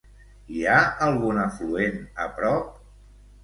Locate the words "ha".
0.69-0.77